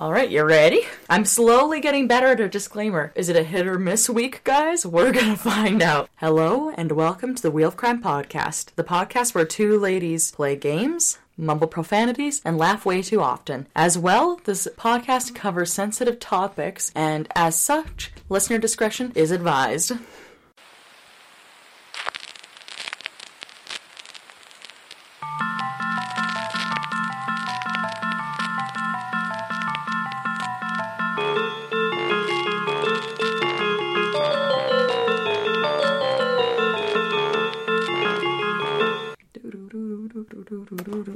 [0.00, 0.86] All right, you ready?
[1.10, 3.12] I'm slowly getting better at a disclaimer.
[3.14, 4.86] Is it a hit or miss week, guys?
[4.86, 6.08] We're gonna find out.
[6.16, 10.56] Hello, and welcome to the Wheel of Crime podcast, the podcast where two ladies play
[10.56, 13.66] games, mumble profanities, and laugh way too often.
[13.76, 19.92] As well, this podcast covers sensitive topics, and as such, listener discretion is advised.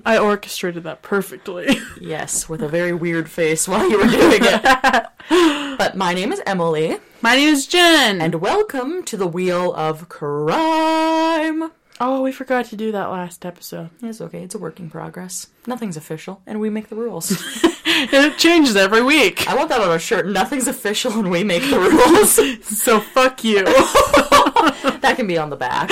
[0.05, 1.79] I orchestrated that perfectly.
[2.01, 5.07] Yes, with a very weird face while you were doing it.
[5.79, 8.21] but my name is Emily, My name is Jen.
[8.21, 11.71] and welcome to the Wheel of Crime.
[12.01, 13.89] oh, we forgot to do that last episode.
[14.03, 15.47] It's okay, it's a work in progress.
[15.67, 17.43] Nothing's official, and we make the rules.
[17.97, 19.49] It changes every week.
[19.49, 20.27] I want that on a shirt.
[20.27, 22.33] Nothing's official, and we make the rules.
[22.67, 23.63] So fuck you.
[23.65, 25.91] that can be on the back.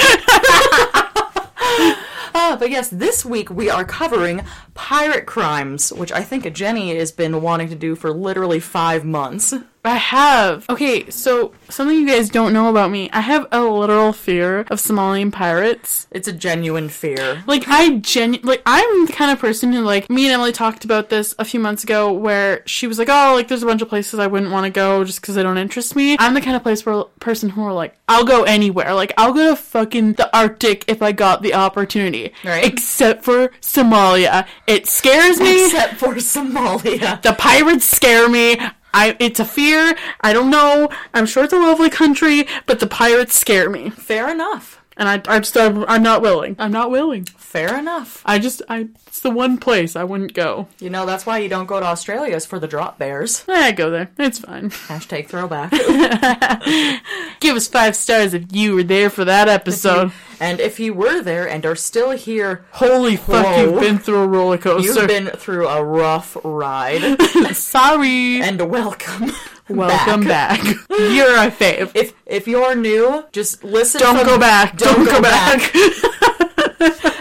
[2.34, 4.42] Ah, but yes, this week we are covering
[4.75, 9.52] pirate crimes, which I think Jenny has been wanting to do for literally five months.
[9.84, 10.64] I have.
[10.70, 13.11] Okay, so something you guys don't know about me.
[13.12, 16.06] I have a literal fear of Somalian pirates.
[16.12, 17.42] It's a genuine fear.
[17.48, 20.84] Like I genu like I'm the kind of person who like me and Emily talked
[20.84, 23.83] about this a few months ago where she was like, "Oh, like there's a bunch
[23.83, 26.41] of places I wouldn't want to go just because they don't interest me." I'm the
[26.41, 28.94] kind of place where person who are like, "I'll go anywhere.
[28.94, 32.64] Like I'll go to fucking the Arctic if I got the opportunity." Right.
[32.64, 34.47] Except for Somalia.
[34.69, 35.66] It scares me.
[35.66, 37.20] Except for Somalia.
[37.22, 38.58] the pirates scare me.
[38.94, 39.96] I it's a fear.
[40.20, 40.88] I don't know.
[41.14, 43.90] I'm sure it's a lovely country, but the pirates scare me.
[43.90, 44.82] Fair enough.
[44.96, 46.56] And I I just I'm, I'm not willing.
[46.58, 47.26] I'm not willing.
[47.53, 48.22] Fair enough.
[48.25, 50.69] I just I it's the one place I wouldn't go.
[50.81, 53.44] You know, that's why you don't go to Australia, is for the drop bears.
[53.47, 54.09] Eh, I go there.
[54.19, 54.70] It's fine.
[54.70, 55.70] Hashtag throwback.
[57.41, 60.12] Give us five stars if you were there for that episode.
[60.41, 63.65] and if you were there and are still here, Holy fuck, Whoa.
[63.65, 65.00] you've been through a roller coaster.
[65.00, 67.21] you've been through a rough ride.
[67.53, 68.41] Sorry.
[68.41, 69.31] and welcome.
[69.69, 70.62] Welcome back.
[70.91, 71.93] You're a fave.
[71.94, 74.00] If if you're new, just listen.
[74.00, 74.76] Don't from- go back.
[74.76, 75.60] Don't, go, back.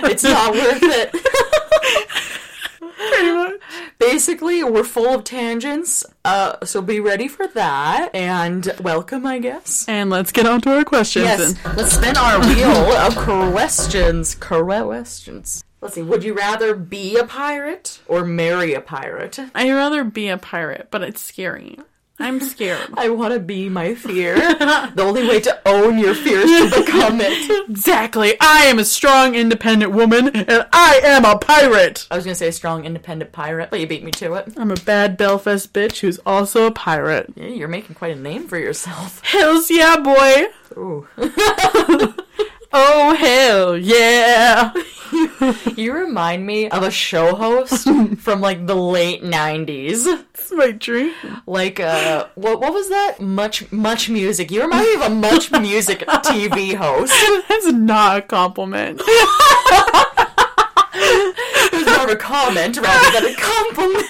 [0.04, 1.16] It's not worth it.
[4.00, 6.04] Basically, we're full of tangents.
[6.26, 8.10] Uh, so be ready for that.
[8.14, 9.86] And welcome, I guess.
[9.88, 11.26] And let's get on to our questions.
[11.26, 11.76] Yes, then.
[11.76, 14.36] let's spin our wheel of questions.
[14.36, 15.64] Questions.
[15.82, 16.02] Let's see.
[16.02, 19.40] Would you rather be a pirate or marry a pirate?
[19.56, 21.78] I'd rather be a pirate, but it's scary.
[22.22, 22.88] I'm scared.
[22.94, 24.36] I want to be my fear.
[24.36, 27.70] the only way to own your fear is to become it.
[27.70, 28.36] exactly.
[28.40, 32.08] I am a strong, independent woman, and I am a pirate.
[32.12, 34.54] I was gonna say a strong, independent pirate, but you beat me to it.
[34.58, 37.34] I'm a bad Belfast bitch who's also a pirate.
[37.36, 39.24] Yeah, you're making quite a name for yourself.
[39.26, 40.48] Hells yeah, boy.
[40.78, 41.08] Ooh.
[42.74, 44.74] Oh, hell yeah.
[45.76, 47.86] You remind me of a show host
[48.20, 50.06] from like the late '90s.
[50.34, 51.14] It's my dream.
[51.46, 53.20] Like, uh, what what was that?
[53.20, 54.52] Much Much Music.
[54.52, 57.14] You remind me of a Much Music TV host.
[57.50, 59.02] That's not a compliment.
[60.94, 64.08] It was more of a comment rather than a compliment.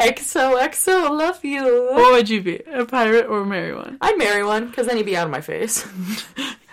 [0.00, 1.62] XOXO, I love you.
[1.92, 2.56] what would you be?
[2.72, 3.98] A pirate or a marry one?
[4.00, 5.86] I'd marry one because then he'd be out of my face,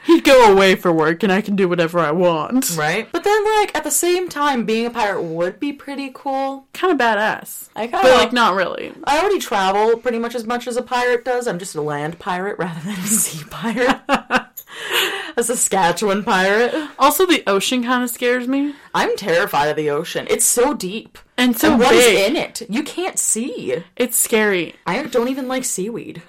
[0.05, 2.75] He'd go away for work and I can do whatever I want.
[2.77, 3.07] right?
[3.11, 6.67] But then, like at the same time, being a pirate would be pretty cool.
[6.73, 7.69] Kind of badass.
[7.75, 8.93] I kind But, like, not really.
[9.05, 11.47] I already travel pretty much as much as a pirate does.
[11.47, 13.99] I'm just a land pirate rather than a sea pirate.
[15.37, 16.73] a Saskatchewan pirate.
[16.99, 18.75] Also, the ocean kind of scares me.
[18.93, 20.27] I'm terrified of the ocean.
[20.29, 21.17] It's so deep.
[21.37, 22.29] And so and what is big.
[22.31, 22.61] in it?
[22.69, 23.83] You can't see.
[23.95, 24.75] It's scary.
[24.85, 26.21] I don't even like seaweed.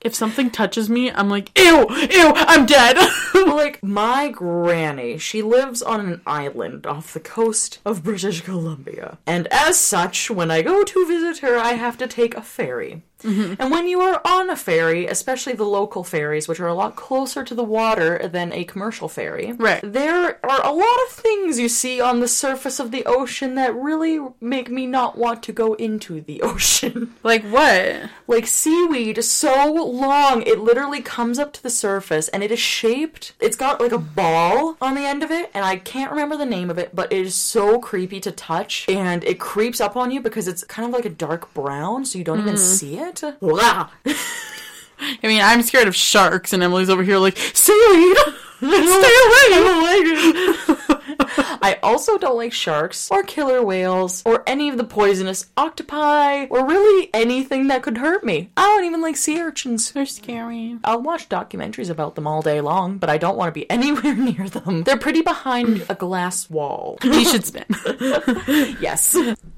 [0.00, 2.96] If something touches me, I'm like, ew, ew, I'm dead.
[3.34, 9.18] like my granny, she lives on an island off the coast of British Columbia.
[9.26, 13.02] And as such, when I go to visit her, I have to take a ferry.
[13.22, 13.54] Mm-hmm.
[13.60, 16.96] And when you are on a ferry, especially the local ferries, which are a lot
[16.96, 19.80] closer to the water than a commercial ferry, Right.
[19.82, 23.74] there are a lot of things you see on the surface of the ocean that
[23.74, 27.14] really make me not want to go into the ocean.
[27.22, 28.10] like, what?
[28.28, 33.32] like seaweed so long it literally comes up to the surface and it is shaped
[33.40, 36.46] it's got like a ball on the end of it and i can't remember the
[36.46, 40.10] name of it but it is so creepy to touch and it creeps up on
[40.10, 42.62] you because it's kind of like a dark brown so you don't even mm-hmm.
[42.62, 43.07] see it
[43.40, 43.90] Blah.
[45.00, 48.16] I mean, I'm scared of sharks, and Emily's over here like, seaweed!
[48.58, 50.54] Stay away!
[51.60, 56.66] I also don't like sharks or killer whales or any of the poisonous octopi or
[56.66, 58.50] really anything that could hurt me.
[58.56, 59.92] I don't even like sea urchins.
[59.92, 60.76] They're scary.
[60.82, 64.14] I'll watch documentaries about them all day long, but I don't want to be anywhere
[64.16, 64.82] near them.
[64.82, 66.98] They're pretty behind a glass wall.
[67.02, 67.66] You should spin.
[68.80, 69.16] Yes.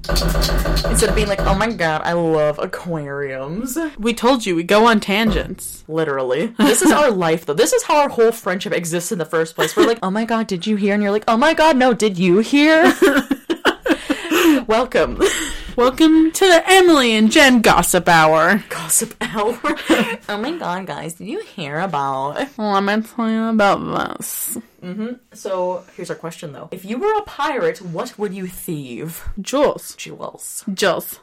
[0.08, 3.76] Instead of being like, oh my god, I love aquariums.
[3.98, 5.84] we told you we go on tangents.
[5.88, 6.46] Literally.
[6.58, 7.54] This is our life, though.
[7.54, 9.76] This is how our whole friendship exists in the first place.
[9.76, 10.94] We're like, oh my god, did you hear?
[10.94, 12.94] And you're like, oh my god, no, did you hear?
[14.66, 15.20] Welcome.
[15.76, 18.64] Welcome to the Emily and Jen Gossip Hour.
[18.68, 19.58] Gossip hour.
[20.28, 22.34] oh my god, guys, did you hear about?
[22.58, 24.58] Let me tell you about this.
[24.82, 25.12] Mm-hmm.
[25.32, 26.68] So, here's our question, though.
[26.70, 29.28] If you were a pirate, what would you thieve?
[29.40, 29.94] Jewels.
[29.96, 30.64] Jewels.
[30.72, 31.20] Jewels.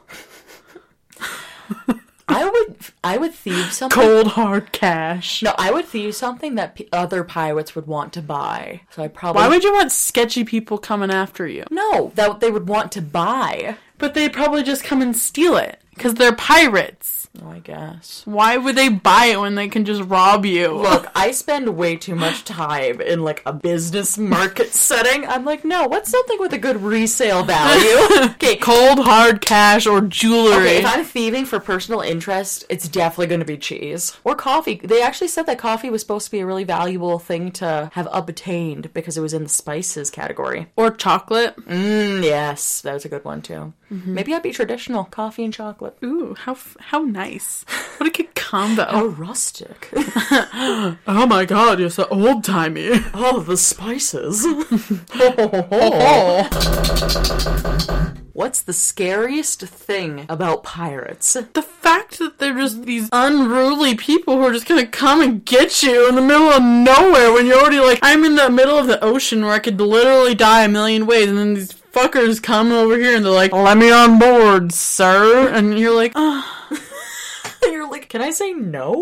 [2.30, 3.98] I would, I would thieve something.
[4.02, 5.42] Cold hard cash.
[5.42, 8.82] No, I would thieve something that p- other pirates would want to buy.
[8.90, 11.64] So I probably Why would you want sketchy people coming after you?
[11.70, 13.76] no that they would want to buy.
[13.96, 15.80] But they'd probably just come and steal it.
[15.98, 17.16] Because they're pirates.
[17.44, 18.22] Oh, I guess.
[18.24, 20.72] Why would they buy it when they can just rob you?
[20.72, 25.24] Look, I spend way too much time in like a business market setting.
[25.26, 28.26] I'm like, no, what's something with a good resale value?
[28.32, 30.56] okay, Cold hard cash or jewelry.
[30.56, 34.80] Okay, if I'm thieving for personal interest, it's definitely going to be cheese or coffee.
[34.82, 38.08] They actually said that coffee was supposed to be a really valuable thing to have
[38.10, 40.68] obtained because it was in the spices category.
[40.76, 41.54] or chocolate.
[41.66, 43.74] Mm, yes, that was a good one too.
[43.90, 45.87] Maybe I'd be traditional coffee and chocolate.
[46.04, 47.64] Ooh, how how nice.
[47.98, 48.84] What a good combo.
[48.84, 49.88] How rustic.
[51.06, 52.90] Oh my god, you're so old timey.
[53.14, 54.44] oh, the spices.
[58.32, 61.32] What's the scariest thing about pirates?
[61.32, 65.82] The fact that they're just these unruly people who are just gonna come and get
[65.82, 68.86] you in the middle of nowhere when you're already like, I'm in the middle of
[68.86, 72.70] the ocean where I could literally die a million ways, and then these fuckers come
[72.70, 75.48] over here and they're like, let me on board, sir.
[75.48, 76.44] And you're like, oh,
[77.62, 78.94] You're like, can I say no?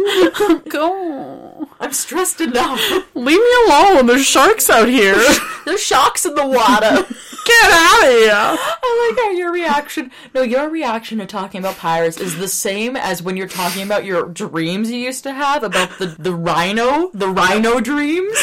[0.68, 1.45] go.
[1.80, 2.80] I'm stressed enough.
[3.14, 4.06] Leave me alone.
[4.06, 5.22] There's sharks out here.
[5.64, 7.06] There's sharks in the water.
[7.46, 8.32] Get out of here.
[8.32, 10.10] I like how your reaction.
[10.34, 14.04] No, your reaction to talking about pirates is the same as when you're talking about
[14.04, 18.36] your dreams you used to have about the the rhino, the rhino dreams.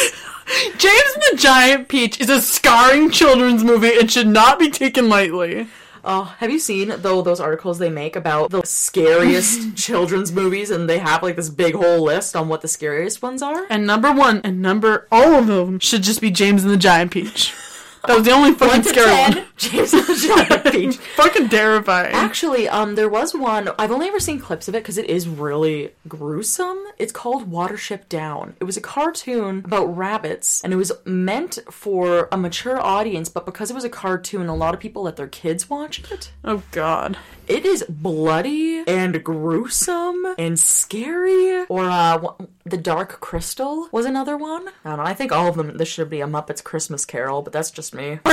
[0.76, 3.98] James and the Giant Peach is a scarring children's movie.
[3.98, 5.66] and should not be taken lightly.
[6.06, 10.88] Oh, have you seen though those articles they make about the scariest children's movies, and
[10.88, 13.66] they have like this big whole list on what the scariest ones are?
[13.70, 17.10] And number one and number all of them should just be James and the Giant
[17.10, 17.54] Peach.
[18.06, 19.44] That was the only fucking scary ten, one.
[19.56, 20.96] James and the Giant Peach.
[20.96, 22.14] Fucking terrifying.
[22.14, 23.70] Actually, um, there was one.
[23.78, 26.78] I've only ever seen clips of it because it is really gruesome.
[26.98, 28.56] It's called Watership Down.
[28.60, 33.28] It was a cartoon about rabbits, and it was meant for a mature audience.
[33.28, 36.32] But because it was a cartoon, a lot of people let their kids watch it.
[36.44, 37.16] Oh god.
[37.46, 41.64] It is bloody and gruesome and scary.
[41.66, 42.18] Or uh,
[42.64, 44.68] the Dark Crystal was another one.
[44.84, 45.04] I don't know.
[45.04, 45.76] I think all of them.
[45.76, 48.18] This should be a Muppets Christmas Carol, but that's just me.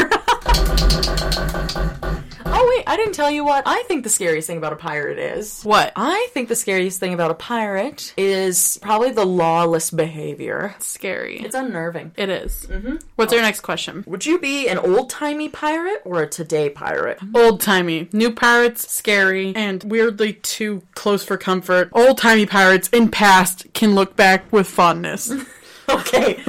[2.45, 5.19] oh wait, I didn't tell you what I think the scariest thing about a pirate
[5.19, 5.63] is.
[5.63, 5.93] What?
[5.95, 10.75] I think the scariest thing about a pirate is probably the lawless behavior.
[10.79, 11.39] Scary.
[11.39, 12.11] It's unnerving.
[12.17, 12.67] It is.
[12.69, 12.97] Mm-hmm.
[13.15, 14.03] What's our next question?
[14.07, 17.19] Would you be an old timey pirate or a today pirate?
[17.33, 18.09] Old timey.
[18.11, 21.89] New pirates, scary, and weirdly too close for comfort.
[21.93, 25.31] Old timey pirates in past can look back with fondness.
[25.89, 26.41] Okay,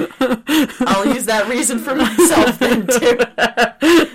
[0.81, 3.17] I'll use that reason for myself then too.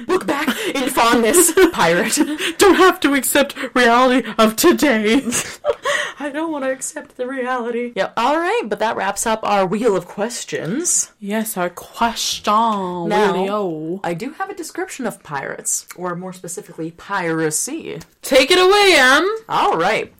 [0.06, 2.18] Look back in fondness, pirate.
[2.58, 5.20] Don't have to accept reality of today.
[6.20, 7.92] I don't want to accept the reality.
[7.94, 11.12] Yeah, all right, but that wraps up our wheel of questions.
[11.20, 14.00] yes, our question Now- video.
[14.02, 18.00] I do have a description of pirates, or more specifically, piracy.
[18.22, 19.28] Take it away, Em.
[19.48, 20.12] All right.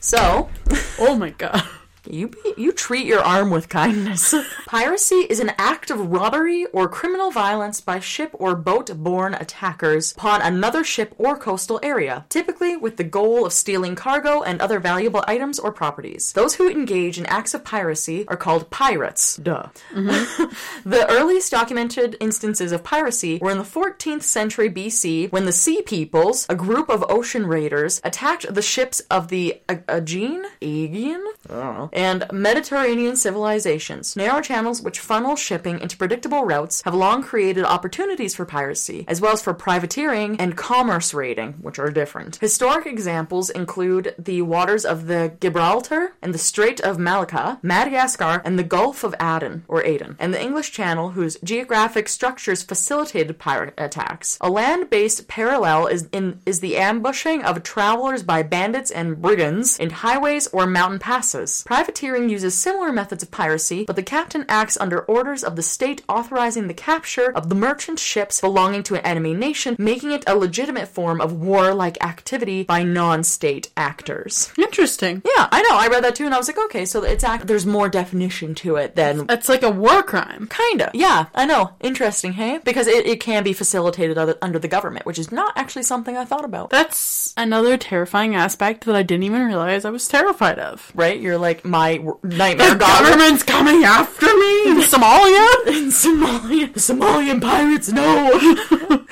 [0.00, 0.48] So,
[0.98, 1.62] Oh my god.
[2.08, 4.34] You be, you treat your arm with kindness.
[4.66, 10.42] Piracy is an act of robbery or criminal violence by ship or boat-borne attackers upon
[10.42, 15.24] another ship or coastal area, typically with the goal of stealing cargo and other valuable
[15.26, 16.32] items or properties.
[16.32, 19.36] Those who engage in acts of piracy are called pirates.
[19.36, 19.68] Duh.
[19.94, 25.82] the earliest documented instances of piracy were in the 14th century BC when the Sea
[25.82, 31.54] Peoples, a group of ocean raiders, attacked the ships of the A- Aegean, Aegean I
[31.54, 31.90] don't know.
[31.96, 34.14] And Mediterranean civilizations.
[34.16, 39.22] Narrow channels which funnel shipping into predictable routes have long created opportunities for piracy, as
[39.22, 42.36] well as for privateering and commerce raiding, which are different.
[42.36, 48.58] Historic examples include the waters of the Gibraltar and the Strait of Malacca, Madagascar, and
[48.58, 53.72] the Gulf of Aden, or Aden, and the English Channel, whose geographic structures facilitated pirate
[53.78, 54.36] attacks.
[54.42, 59.88] A land-based parallel is in is the ambushing of travelers by bandits and brigands in
[59.88, 61.64] highways or mountain passes.
[61.90, 66.02] Privateering uses similar methods of piracy, but the captain acts under orders of the state
[66.08, 70.34] authorizing the capture of the merchant ships belonging to an enemy nation, making it a
[70.34, 74.52] legitimate form of warlike activity by non-state actors.
[74.58, 75.22] Interesting.
[75.24, 75.76] Yeah, I know.
[75.76, 78.56] I read that too, and I was like, okay, so it's act- there's more definition
[78.56, 80.48] to it than That's like a war crime.
[80.50, 80.90] Kinda.
[80.92, 81.74] Yeah, I know.
[81.80, 82.58] Interesting, hey?
[82.64, 86.16] Because it, it can be facilitated other, under the government, which is not actually something
[86.16, 86.70] I thought about.
[86.70, 90.90] That's another terrifying aspect that I didn't even realize I was terrified of.
[90.96, 91.20] right?
[91.20, 95.66] You're like my nightmare The government's coming after me in Somalia.
[95.66, 96.72] in Somalia.
[96.72, 98.30] The Somalian pirates, no!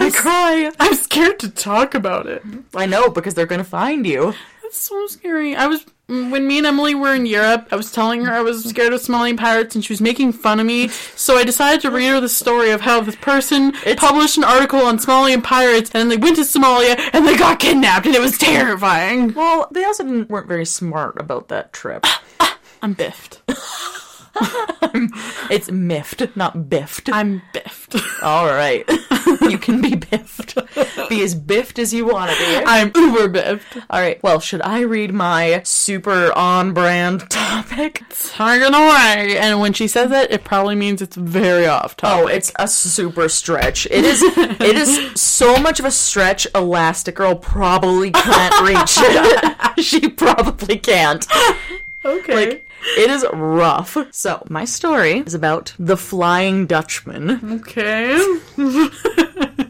[0.00, 0.70] I cry.
[0.80, 2.42] I'm scared to talk about it.
[2.74, 4.34] I know, because they're gonna find you.
[4.64, 5.54] It's so scary.
[5.54, 7.68] I was Mm, when me and Emily were in Europe.
[7.70, 10.60] I was telling her I was scared of Somalian pirates, and she was making fun
[10.60, 10.88] of me.
[10.88, 14.80] So I decided to read her the story of how this person published an article
[14.80, 18.36] on Somalian pirates, and they went to Somalia and they got kidnapped, and it was
[18.36, 19.32] terrifying.
[19.32, 22.06] Well, they also didn't, weren't very smart about that trip.
[22.82, 23.40] I'm biffed.
[25.50, 27.10] It's miffed, not biffed.
[27.12, 27.96] I'm biffed.
[28.22, 28.88] All right.
[29.42, 30.54] you can be biffed.
[31.08, 32.62] Be as biffed as you want to be.
[32.64, 33.76] I'm uber biffed.
[33.90, 34.22] All right.
[34.22, 38.02] Well, should I read my super on brand topic?
[38.08, 39.36] Tugging away.
[39.38, 42.24] And when she says it, it probably means it's very off oh, topic.
[42.24, 43.86] Oh, it's a super stretch.
[43.86, 44.22] It is.
[44.22, 46.46] it is so much of a stretch.
[46.54, 49.84] Elastigirl probably can't reach it.
[49.84, 51.26] she probably can't.
[52.04, 52.34] okay.
[52.34, 52.64] Like
[52.98, 53.96] it is rough.
[54.12, 57.60] So my story is about the Flying Dutchman.
[57.60, 58.18] okay.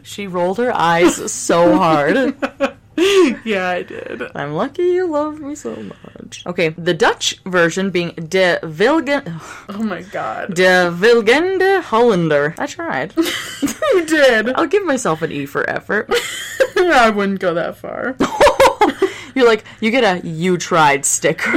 [0.03, 2.15] She rolled her eyes so hard.
[3.43, 4.21] yeah, I did.
[4.35, 6.43] I'm lucky you love me so much.
[6.45, 9.41] Okay, the Dutch version being De Vilgen.
[9.67, 10.53] Oh my god.
[10.53, 12.53] De Vilgende Hollander.
[12.59, 13.13] I tried.
[13.93, 14.49] You did.
[14.53, 16.09] I'll give myself an E for effort.
[16.77, 18.15] I wouldn't go that far.
[19.33, 21.51] You're like, you get a you tried sticker.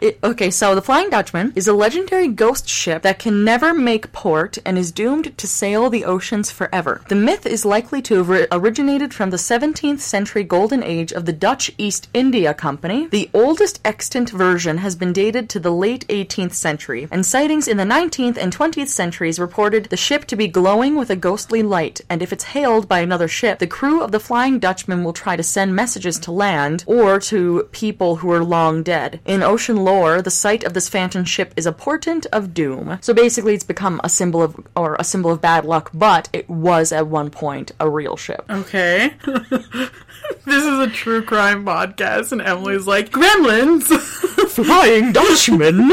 [0.00, 4.12] It- okay, so the Flying Dutchman is a legendary ghost ship that can never make
[4.12, 7.00] port and is doomed to sail the oceans forever.
[7.08, 11.32] The myth is likely to have originated from the 17th century golden age of the
[11.32, 13.08] Dutch East India Company.
[13.10, 17.78] The oldest extant version has been dated to the late 18th century, and sightings in
[17.78, 22.00] the 19th and 20th centuries reported the ship to be glowing with a ghostly light,
[22.10, 25.36] and if it's hailed by another ship, the crew of the Flying Dutchman will try
[25.36, 29.20] to send messages to land or to people who are long dead.
[29.24, 32.98] In ocean lore, the sight of this phantom ship is a portent of doom.
[33.00, 36.48] So basically, it's become a symbol of or a symbol of bad luck, but it
[36.48, 38.44] was at one point a real ship.
[38.48, 39.14] Okay.
[39.24, 43.84] this is a true crime podcast, and Emily's like, Gremlins!
[44.50, 45.90] Flying Dutchman.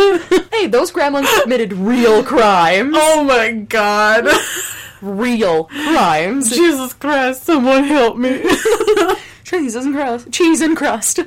[0.51, 2.95] hey, those gremlins committed real crimes.
[2.97, 4.27] oh my god.
[5.01, 6.49] Real crimes.
[6.49, 8.41] Jesus Christ, someone help me.
[9.53, 10.31] Cheese and crust.
[10.31, 11.19] Cheese and crust.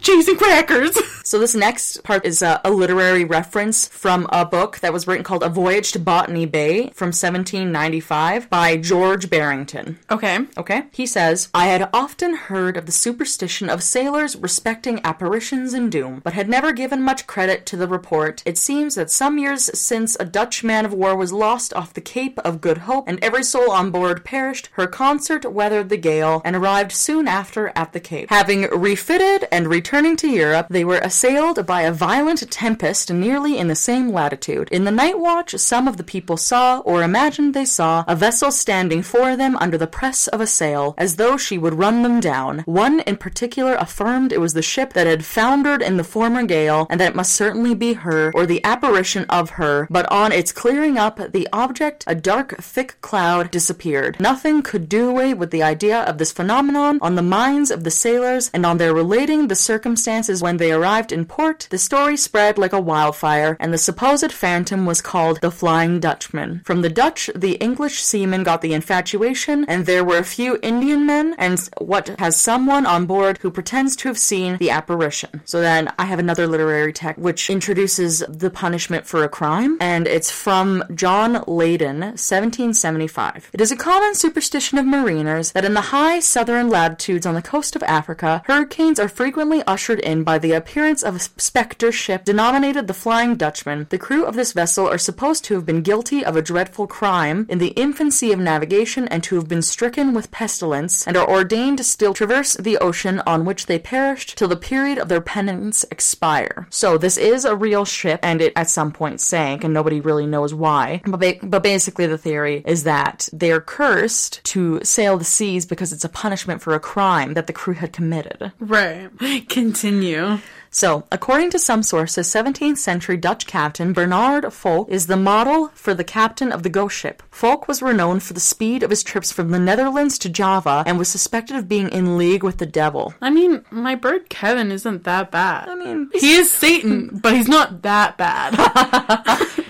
[0.00, 0.98] Cheese and crackers.
[1.22, 5.22] So this next part is a, a literary reference from a book that was written
[5.22, 10.00] called A Voyage to Botany Bay from 1795 by George Barrington.
[10.10, 10.40] Okay.
[10.58, 10.82] Okay?
[10.90, 16.20] He says, I had often heard of the superstition of sailors respecting apparitions and doom,
[16.24, 18.42] but had never given much credit to the report.
[18.44, 22.00] It seems that some years since a Dutch man of war was lost off the
[22.00, 26.42] Cape of Good Hope, and every soul on board perished, her consort weathered the gale,
[26.44, 28.30] and arrived soon after at the Cape.
[28.30, 33.68] Having refitted and returning to Europe, they were assailed by a violent tempest nearly in
[33.68, 34.68] the same latitude.
[34.70, 38.50] In the night watch, some of the people saw, or imagined they saw, a vessel
[38.50, 42.20] standing for them under the press of a sail, as though she would run them
[42.20, 42.60] down.
[42.60, 46.86] One in particular affirmed it was the ship that had foundered in the former gale,
[46.90, 50.52] and that it must certainly be her, or the apparition of her, but on its
[50.52, 54.18] clearing up, the object, a dark, thick cloud, disappeared.
[54.20, 57.90] Nothing could do away with the idea of this phenomenon on the minds of the
[57.90, 62.58] sailors, and on their relating the circumstances when they arrived in port, the story spread
[62.58, 66.60] like a wildfire, and the supposed phantom was called the Flying Dutchman.
[66.66, 71.06] From the Dutch, the English seamen got the infatuation, and there were a few Indian
[71.06, 75.40] men, and what has someone on board who pretends to have seen the apparition.
[75.46, 80.06] So then I have another literary text which introduces the punishment for a crime, and
[80.06, 83.48] it's from John Leyden, 1775.
[83.54, 87.40] It is a common superstition of mariners that in the high southern latitudes on the
[87.42, 92.24] coast of Africa, hurricanes are frequently ushered in by the appearance of a specter ship
[92.24, 93.86] denominated the Flying Dutchman.
[93.90, 97.46] The crew of this vessel are supposed to have been guilty of a dreadful crime
[97.48, 101.78] in the infancy of navigation and to have been stricken with pestilence, and are ordained
[101.78, 105.84] to still traverse the ocean on which they perished till the period of their penance
[105.92, 106.66] expire.
[106.68, 110.26] So this is a real ship, and it at some point sank, and nobody really
[110.26, 111.00] knows why.
[111.06, 115.64] But, ba- but basically, the theory is that they are cursed to sail the seas
[115.64, 118.52] because it's a punishment for a crime that the crew had committed.
[118.58, 119.08] Right.
[119.48, 120.38] Continue.
[120.72, 125.94] So, according to some sources, 17th century Dutch captain Bernard Volk is the model for
[125.94, 127.24] the captain of the ghost ship.
[127.32, 130.96] Volk was renowned for the speed of his trips from the Netherlands to Java and
[130.96, 133.14] was suspected of being in league with the devil.
[133.20, 135.68] I mean, my bird Kevin isn't that bad.
[135.68, 138.54] I mean, he is Satan, but he's not that bad.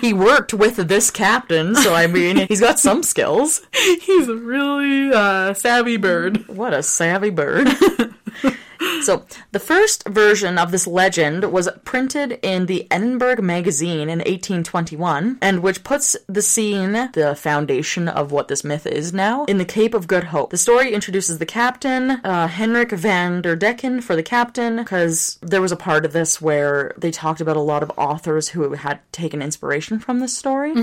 [0.00, 3.62] he worked with this captain, so I mean, he's got some skills.
[3.72, 6.46] he's a really uh, savvy bird.
[6.48, 7.68] What a savvy bird.
[9.02, 15.38] So, the first version of this legend was printed in the Edinburgh Magazine in 1821,
[15.42, 19.64] and which puts the scene, the foundation of what this myth is now, in the
[19.64, 20.50] Cape of Good Hope.
[20.50, 25.60] The story introduces the captain, uh, Henrik van der Decken, for the captain, because there
[25.62, 29.00] was a part of this where they talked about a lot of authors who had
[29.12, 30.74] taken inspiration from this story.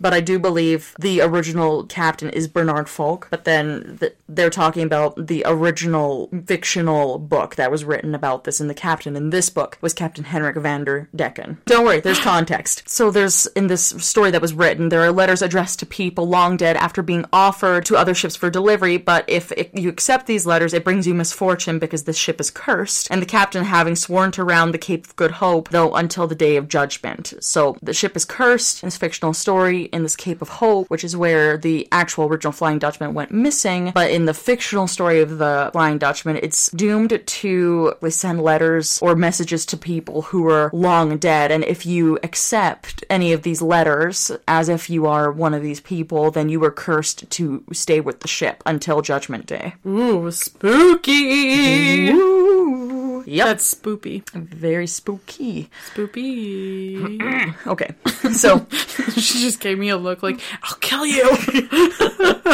[0.00, 4.82] But I do believe the original captain is Bernard Folk, but then th- they're talking
[4.82, 9.50] about the original fictional book that was written about this, and the captain in this
[9.50, 11.58] book was Captain Henrik van der Decken.
[11.66, 12.88] Don't worry, there's context.
[12.88, 16.56] So there's, in this story that was written, there are letters addressed to people long
[16.56, 20.46] dead after being offered to other ships for delivery, but if it, you accept these
[20.46, 24.30] letters, it brings you misfortune because this ship is cursed, and the captain having sworn
[24.32, 27.34] to round the Cape of Good Hope, though until the day of judgment.
[27.40, 31.04] So the ship is cursed in this fictional story in this Cape of Hope, which
[31.04, 35.38] is where the actual original Flying Dutchman went missing, but in the fictional story of
[35.38, 41.16] the Flying Dutchman, it's doomed to send letters or messages to people who are long
[41.18, 45.62] dead, and if you accept any of these letters as if you are one of
[45.62, 49.74] these people, then you are cursed to stay with the ship until Judgment Day.
[49.86, 52.10] Ooh, spooky.
[52.10, 52.99] Ooh.
[53.26, 53.46] Yep.
[53.46, 54.28] That's spoopy.
[54.32, 55.70] very spooky.
[55.94, 57.54] Spoopy.
[57.66, 57.90] Okay.
[58.32, 58.66] So
[59.14, 61.24] she just gave me a look like, I'll kill you.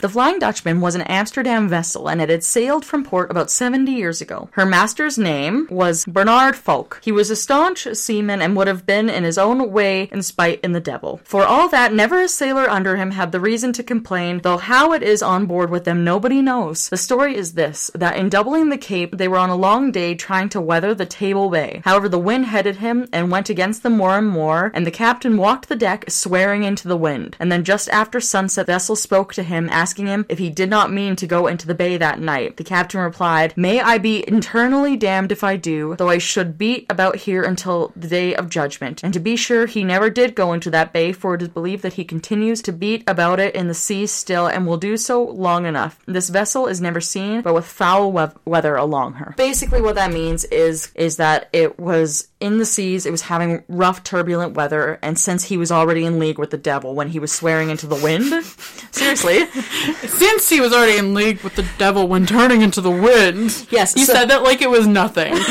[0.00, 3.92] The Flying Dutchman was an Amsterdam vessel and it had sailed from port about 70
[3.92, 4.48] years ago.
[4.52, 7.00] Her master's name was Bernard Folk.
[7.04, 10.60] He was a staunch seaman and would have been in his own way in spite
[10.62, 11.20] in the devil.
[11.22, 14.92] For all that, never a sailor under him had the reason to complain, though how
[14.92, 16.88] it is on board with them nobody knows.
[16.88, 20.09] The story is this, that in doubling the Cape, they were on a long day
[20.14, 21.82] trying to weather the Table Bay.
[21.84, 25.36] However, the wind headed him and went against them more and more, and the captain
[25.36, 27.36] walked the deck swearing into the wind.
[27.40, 30.70] And then just after sunset, the vessel spoke to him, asking him if he did
[30.70, 32.56] not mean to go into the bay that night.
[32.56, 36.86] The captain replied, May I be internally damned if I do, though I should beat
[36.90, 39.02] about here until the day of judgment.
[39.02, 41.82] And to be sure, he never did go into that bay, for it is believed
[41.82, 45.22] that he continues to beat about it in the sea still, and will do so
[45.22, 45.98] long enough.
[46.06, 49.34] This vessel is never seen, but with foul we- weather along her.
[49.36, 53.62] Basically, what that means is is that it was in the seas, it was having
[53.68, 57.18] rough, turbulent weather, and since he was already in league with the devil when he
[57.18, 58.24] was swearing into the wind,
[58.92, 59.44] seriously,
[60.08, 63.66] Since he was already in league with the devil when turning into the wind.
[63.70, 65.34] Yes, You so- said that like it was nothing.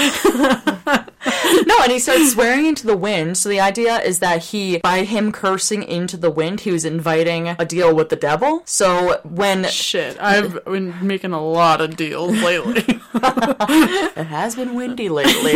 [1.66, 3.38] no, and he started swearing into the wind.
[3.38, 7.50] So the idea is that he, by him cursing into the wind, he was inviting
[7.60, 8.62] a deal with the devil.
[8.66, 13.00] So when Shit, I've been making a lot of deals lately.
[14.20, 15.54] It has been windy lately.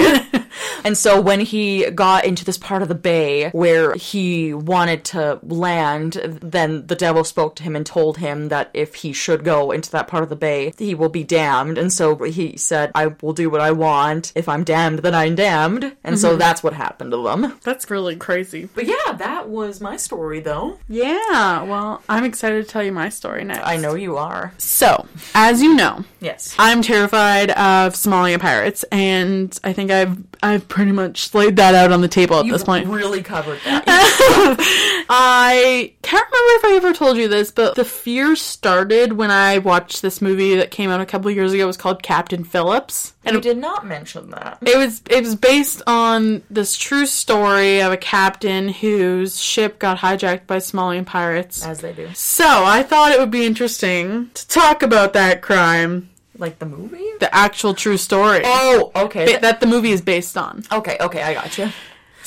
[0.84, 5.40] and so when he got into this part of the bay where he wanted to
[5.44, 9.72] land, then the devil spoke to him and told him that if he should go
[9.72, 11.78] into that part of the bay, he will be damned.
[11.78, 14.32] And so he said, I will do what I want.
[14.36, 15.83] If I'm damned, then I'm damned.
[16.04, 16.40] And so mm-hmm.
[16.40, 17.60] that's what happened to them.
[17.64, 18.70] That's really crazy.
[18.74, 20.80] But yeah, that was my story though.
[20.88, 23.66] Yeah, well, I'm excited to tell you my story next.
[23.66, 24.54] I know you are.
[24.58, 26.56] So, as you know, Yes.
[26.58, 31.92] I'm terrified of Somalia pirates, and I think I've I've pretty much laid that out
[31.92, 32.88] on the table at You this point.
[32.88, 33.84] really covered that.
[35.10, 39.58] I can't remember if I ever told you this, but the fear started when I
[39.58, 41.64] watched this movie that came out a couple of years ago.
[41.64, 43.14] It was called Captain Phillips.
[43.26, 44.60] and you did not mention that.
[44.62, 45.36] It was it was
[45.74, 51.66] based on this true story of a captain whose ship got hijacked by Somalian pirates.
[51.66, 52.10] As they do.
[52.14, 57.04] So I thought it would be interesting to talk about that crime, Like the movie?
[57.20, 59.38] the actual true story Oh, okay.
[59.38, 60.64] that the movie is based on.
[60.72, 61.70] Okay, okay, I got you.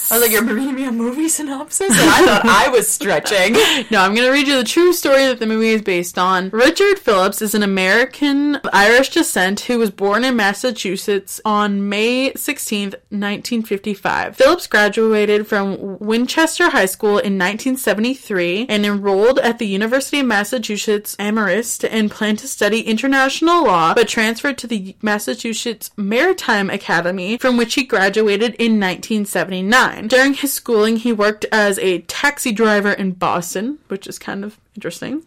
[0.08, 1.90] I was like, you're reading me a movie synopsis?
[1.90, 3.56] And I thought I was stretching.
[3.90, 6.50] No, I'm going to read you the true story that the movie is based on.
[6.50, 12.32] Richard Phillips is an American of Irish descent who was born in Massachusetts on May
[12.32, 14.36] 16th, 1955.
[14.36, 21.14] Phillips graduated from Winchester High School in 1973 and enrolled at the University of Massachusetts
[21.18, 27.56] Amherst and planned to study international law, but transferred to the Massachusetts Maritime Academy, from
[27.56, 29.95] which he graduated in 1979.
[30.06, 34.58] During his schooling, he worked as a taxi driver in Boston, which is kind of
[34.74, 35.22] interesting.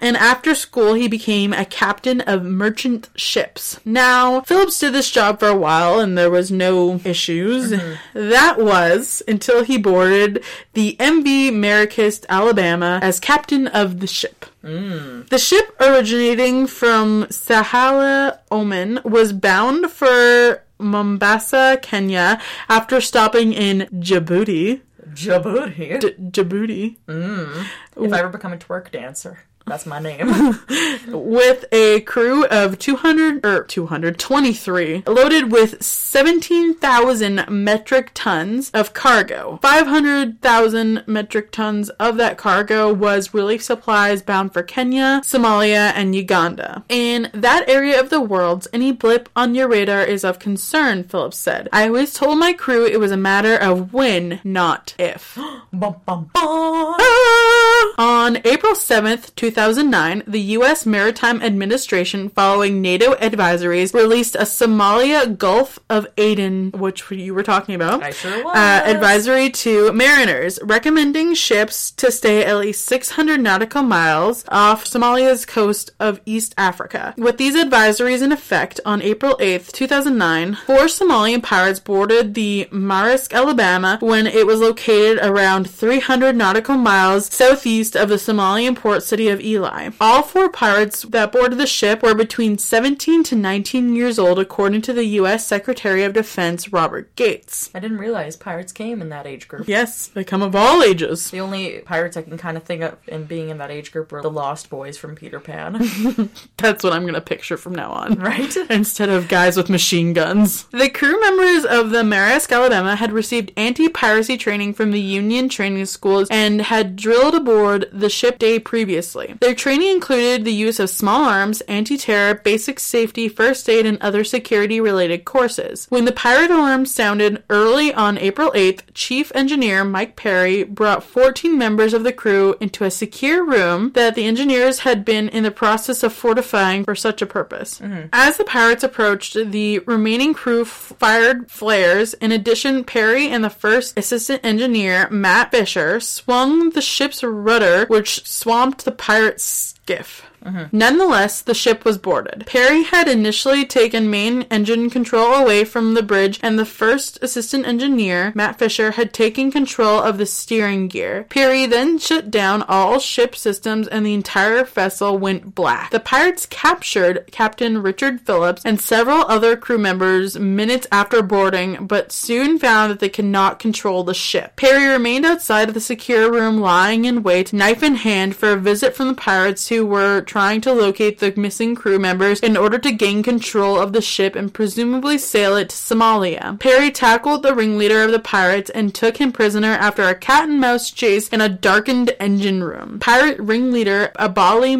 [0.00, 3.78] And after school, he became a captain of merchant ships.
[3.84, 7.72] Now, Phillips did this job for a while and there was no issues.
[7.72, 8.30] Mm-hmm.
[8.30, 10.42] That was until he boarded
[10.74, 14.46] the MV Maersk, Alabama, as captain of the ship.
[14.64, 15.28] Mm.
[15.28, 24.80] The ship, originating from Salalah, Oman, was bound for Mombasa, Kenya, after stopping in Djibouti.
[25.12, 26.00] Djibouti.
[26.00, 26.96] D- Djibouti.
[27.06, 27.66] Mm.
[28.04, 30.58] if I ever become a twerk dancer, that's my name.
[31.08, 39.58] with a crew of 200 or er, 223 loaded with 17,000 metric tons of cargo.
[39.62, 46.84] 500,000 metric tons of that cargo was relief supplies bound for Kenya, Somalia, and Uganda.
[46.88, 51.38] In that area of the world, any blip on your radar is of concern, Phillips
[51.38, 51.68] said.
[51.72, 55.36] I always told my crew it was a matter of when, not if.
[55.72, 56.32] bum, bum, bum.
[56.34, 57.94] Ah!
[57.98, 60.86] On April 7th, 2009, the U.S.
[60.86, 67.74] Maritime Administration, following NATO advisories, released a Somalia Gulf of Aden, which you were talking
[67.74, 68.00] about.
[68.00, 68.56] I sure was.
[68.56, 75.44] Uh, advisory to mariners, recommending ships to stay at least 600 nautical miles off Somalia's
[75.44, 77.12] coast of East Africa.
[77.18, 83.32] With these advisories in effect, on April 8th, 2009, four Somalian pirates boarded the Maersk,
[83.32, 89.28] Alabama, when it was located around 300 nautical miles southeast of the Somalian port city
[89.28, 89.94] of Eyl.
[90.00, 94.82] All four pirates that boarded the ship were between 17 to 19 years old, according
[94.82, 95.46] to the U.S.
[95.46, 97.70] Secretary of Defense Robert Gates.
[97.74, 99.68] I didn't realize pirates came in that age group.
[99.68, 101.30] Yes, they come of all ages.
[101.30, 104.12] The only pirates I can kind of think of in being in that age group
[104.12, 106.30] were the Lost Boys from Peter Pan.
[106.56, 108.14] That's what I'm gonna picture from now on.
[108.18, 108.54] right?
[108.70, 110.64] Instead of guys with machine guns.
[110.72, 115.48] The crew members of the Maersk, Alabama had received anti piracy training from the Union
[115.48, 119.29] training schools and had drilled aboard the ship day previously.
[119.40, 124.00] Their training included the use of small arms, anti terror, basic safety, first aid, and
[124.00, 125.86] other security related courses.
[125.88, 131.56] When the pirate alarm sounded early on April 8th, Chief Engineer Mike Perry brought 14
[131.56, 135.50] members of the crew into a secure room that the engineers had been in the
[135.50, 137.78] process of fortifying for such a purpose.
[137.78, 138.08] Mm-hmm.
[138.12, 142.14] As the pirates approached, the remaining crew f- fired flares.
[142.14, 148.26] In addition, Perry and the first assistant engineer, Matt Fisher, swung the ship's rudder, which
[148.26, 150.29] swamped the pirate's skiff.
[150.72, 152.44] Nonetheless, the ship was boarded.
[152.46, 157.66] Perry had initially taken main engine control away from the bridge, and the first assistant
[157.66, 161.26] engineer, Matt Fisher, had taken control of the steering gear.
[161.28, 165.90] Perry then shut down all ship systems, and the entire vessel went black.
[165.90, 172.12] The pirates captured Captain Richard Phillips and several other crew members minutes after boarding, but
[172.12, 174.56] soon found that they could not control the ship.
[174.56, 178.56] Perry remained outside of the secure room, lying in wait, knife in hand, for a
[178.56, 182.78] visit from the pirates who were trying to locate the missing crew members in order
[182.78, 186.56] to gain control of the ship and presumably sail it to Somalia.
[186.60, 190.60] Perry tackled the ringleader of the pirates and took him prisoner after a cat and
[190.60, 193.00] mouse chase in a darkened engine room.
[193.00, 194.78] Pirate ringleader Abali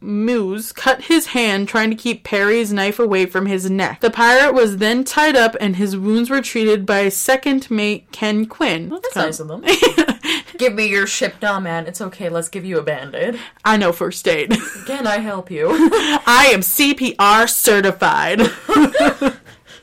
[0.00, 4.02] Moose cut his hand trying to keep Perry's knife away from his neck.
[4.02, 8.46] The pirate was then tied up and his wounds were treated by second mate Ken
[8.46, 8.88] Quinn.
[8.88, 9.64] That's nice of them.
[10.62, 11.88] give me your ship now, man.
[11.88, 12.28] It's okay.
[12.28, 13.36] Let's give you a band-aid.
[13.64, 14.56] I know first aid.
[14.86, 15.66] Can I help you?
[15.70, 18.42] I am CPR certified.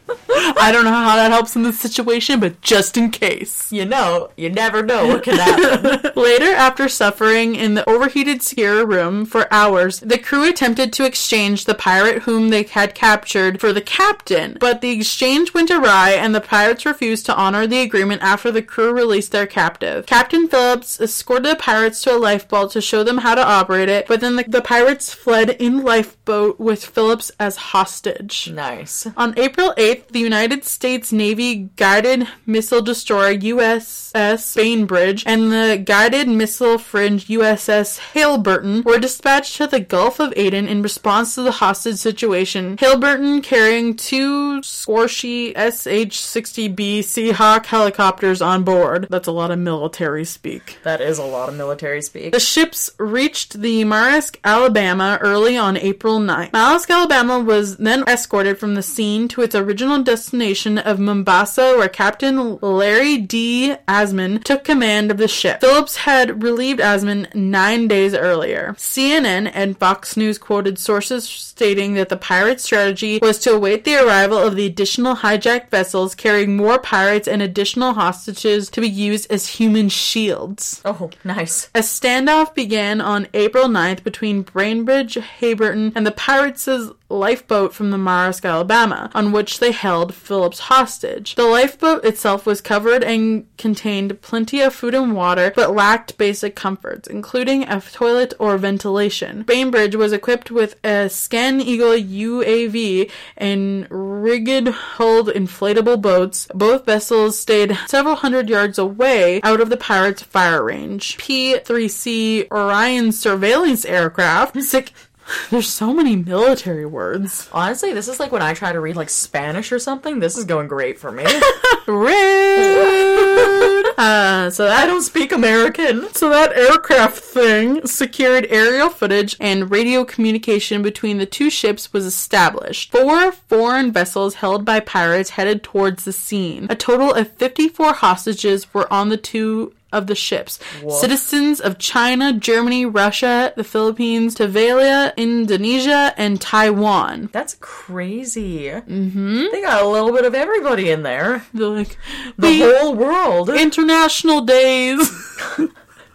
[0.58, 3.72] I don't know how that helps in this situation, but just in case.
[3.72, 6.12] you know, you never know what can happen.
[6.22, 11.66] Later, after suffering in the overheated secure room for hours, the crew attempted to exchange
[11.66, 16.34] the pirate whom they had captured for the captain, but the exchange went awry and
[16.34, 20.06] the pirates refused to honor the agreement after the crew released their captive.
[20.06, 24.08] Captain Phillips escorted the pirates to a lifeboat to show them how to operate it,
[24.08, 28.50] but then the, the pirates fled in lifeboat with Phillips as hostage.
[28.52, 29.08] nice.
[29.16, 36.28] On April 8th, the United States Navy guided missile destroyer USS Bainbridge and the guided
[36.28, 41.52] missile fringe USS Halyburton were dispatched to the Gulf of Aden in response to the
[41.52, 42.78] hostage situation.
[42.78, 49.08] Halyburton carrying two Sikorsky SH-60B Seahawk helicopters on board.
[49.10, 50.78] That's a lot of military speak.
[50.84, 52.34] That is a lot of military speak.
[52.34, 56.52] The ships reached the Maersk, Alabama early on April 9th.
[56.52, 61.90] Maersk, Alabama was then escorted from the scene to its original destination of Mombasa, where
[61.90, 63.76] Captain Larry D.
[63.88, 65.62] Asman took command of the ship.
[65.62, 68.76] Phillips had relieved Asman nine days earlier.
[68.78, 73.96] CNN and Fox News quoted sources stating that the pirate strategy was to await the
[73.96, 79.32] arrival of the additional hijacked vessels carrying more pirates and additional hostages to be used
[79.32, 80.82] as human shields.
[80.86, 81.70] Oh, nice.
[81.76, 86.68] A standoff began on April 9th between Bainbridge, Halyburton, and the pirates'
[87.10, 91.36] lifeboat from the Maersk, Alabama, on which they held Phillips hostage.
[91.36, 96.56] The lifeboat itself was covered and contained plenty of food and water, but lacked basic
[96.56, 99.44] comforts, including a toilet or ventilation.
[99.44, 106.48] Bainbridge was equipped with a Scan Eagle UAV and rigid-hulled inflatable boats.
[106.54, 111.18] Both vessels stayed several hundred yards away out of the pirates' fire range.
[111.18, 114.62] P-3C Orion surveillance aircraft.
[114.70, 114.92] Sick.
[115.50, 117.50] There's so many military words.
[117.52, 120.20] Honestly, this is like when I try to read like Spanish or something.
[120.20, 121.26] This is going great for me.
[121.88, 123.86] Rude.
[124.00, 126.08] Uh, so I don't speak American.
[126.14, 132.06] so that aircraft thing secured aerial footage and radio communication between the two ships was
[132.06, 132.92] established.
[132.94, 136.68] Four foreign vessels held by pirates headed towards the scene.
[136.70, 140.60] A total of 54 hostages were on the two of the ships.
[140.90, 147.30] Citizens of China, Germany, Russia, the Philippines, Tuvalu, Indonesia, and Taiwan.
[147.32, 148.66] That's crazy.
[148.70, 149.46] Mm-hmm.
[149.52, 151.46] They got a little bit of everybody in there.
[151.54, 151.98] They're like,
[152.38, 153.50] The "We- whole world.
[153.50, 155.10] international days.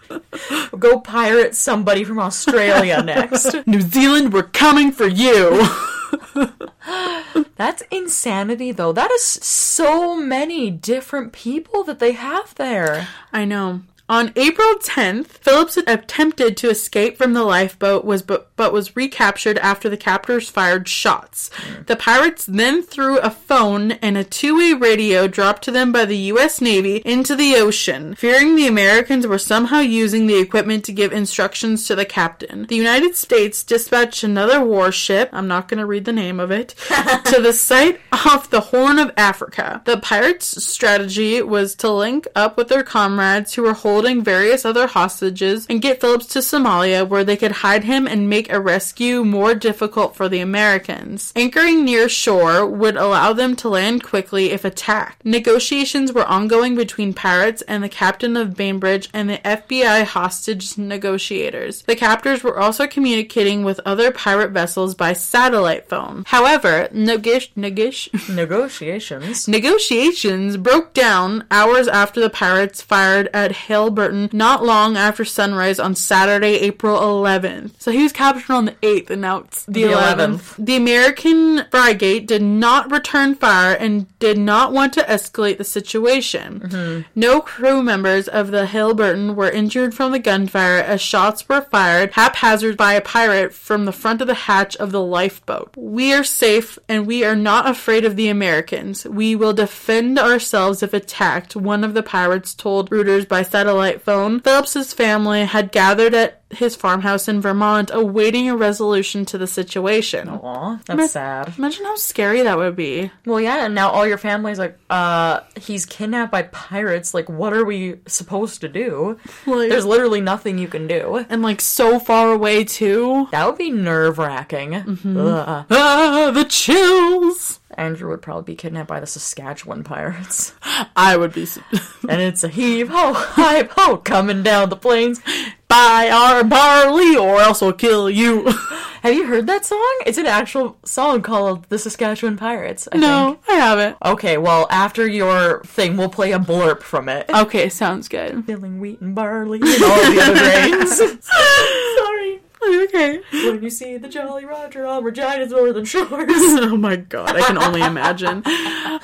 [0.79, 3.55] Go pirate somebody from Australia next.
[3.67, 5.67] New Zealand, we're coming for you.
[7.57, 8.93] That's insanity, though.
[8.93, 13.09] That is so many different people that they have there.
[13.33, 13.83] I know.
[14.15, 19.59] On April 10th, Phillips attempted to escape from the lifeboat was but, but was recaptured
[19.59, 21.51] after the captors fired shots.
[21.55, 21.83] Hmm.
[21.87, 26.31] The pirates then threw a phone and a two-way radio dropped to them by the
[26.31, 31.13] US Navy into the ocean, fearing the Americans were somehow using the equipment to give
[31.13, 32.67] instructions to the captain.
[32.69, 36.77] The United States dispatched another warship, I'm not going to read the name of it,
[37.25, 39.83] to the site off the Horn of Africa.
[39.87, 44.87] The pirates' strategy was to link up with their comrades who were holding various other
[44.87, 49.25] hostages and get Phillips to Somalia where they could hide him and make a rescue
[49.25, 51.33] more difficult for the Americans.
[51.35, 55.25] Anchoring near shore would allow them to land quickly if attacked.
[55.25, 61.83] Negotiations were ongoing between pirates and the captain of Bainbridge and the FBI hostage negotiators.
[61.83, 66.25] The captors were also communicating with other pirate vessels by satellite phone.
[66.27, 69.49] However, negoti- negoti- Negotiations.
[69.49, 73.53] Negotiations broke down hours after the pirates fired at
[73.91, 77.73] Halyburton not long after sunrise on Saturday, April 11th.
[77.79, 80.17] So he was captured on the 8th and now it's the, The 11th.
[80.17, 80.65] 11th.
[80.67, 86.61] The American frigate did not return fire and did not want to escalate the situation.
[86.61, 87.03] Mm-hmm.
[87.15, 92.13] No crew members of the Halyburton were injured from the gunfire as shots were fired
[92.13, 95.75] haphazard by a pirate from the front of the hatch of the lifeboat.
[95.77, 99.05] We are safe and we are not afraid of the Americans.
[99.05, 104.41] We will defend ourselves if attacked, one of the pirates told Reuters by satellite phone.
[104.41, 110.29] Phillips's family had gathered at his farmhouse in Vermont awaiting a resolution to the situation.
[110.29, 111.53] Aw, that's sad.
[111.59, 113.11] Imagine how scary that would be.
[113.27, 117.15] Well, yeah, and now all your family's like, uh, he's kidnapped by pirates.
[117.15, 119.19] Like, what are we supposed to do?
[119.47, 121.25] Like- There's literally nothing you can do.
[121.29, 123.29] And like so far away too.
[123.31, 124.75] That would be nerve wracking.
[125.17, 127.61] Ah, the chills.
[127.77, 130.53] Andrew would probably be kidnapped by the Saskatchewan pirates.
[130.95, 131.45] I would be
[132.09, 135.21] And it's a heave ho, hive ho, coming down the plains.
[135.69, 138.47] buy our barley or else we'll kill you.
[139.03, 140.01] Have you heard that song?
[140.07, 143.51] It's an actual song called The Saskatchewan Pirates, I no, think.
[143.51, 143.97] I haven't.
[144.03, 147.29] Okay, well, after your thing, we'll play a blurb from it.
[147.29, 148.47] Okay, sounds good.
[148.47, 150.97] Filling wheat and barley and all the other grains.
[151.99, 152.41] Sorry.
[152.85, 153.21] okay.
[153.33, 156.09] when you see the Jolly Roger on Regina's Northern Shores.
[156.11, 158.43] oh my god, I can only imagine.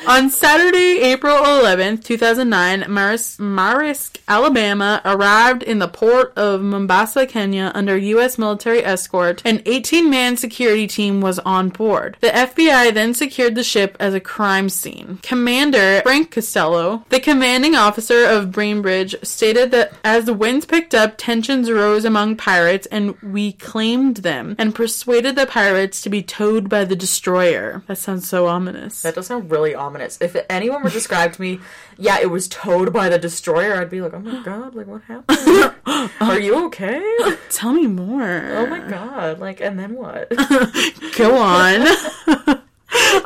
[0.06, 7.72] On Saturday, April 11th, 2009, Maris- Maersk, Alabama arrived in the port of Mombasa, Kenya
[7.74, 8.38] under U.S.
[8.38, 9.42] military escort.
[9.44, 12.16] An 18 man security team was on board.
[12.20, 15.18] The FBI then secured the ship as a crime scene.
[15.22, 21.14] Commander Frank Costello, the commanding officer of Bainbridge, stated that as the winds picked up,
[21.18, 26.68] tensions rose among pirates and we claimed them and persuaded the pirates to be towed
[26.68, 27.82] by the destroyer.
[27.86, 29.02] That sounds so ominous.
[29.02, 30.18] That does sound really ominous.
[30.20, 31.60] If anyone were to describe to me,
[31.98, 35.02] yeah, it was towed by the destroyer, I'd be like, oh my god, like what
[35.02, 35.74] happened?
[36.20, 37.02] Are you okay?
[37.50, 38.42] Tell me more.
[38.56, 40.28] Oh my god, like, and then what?
[41.16, 41.86] Go on.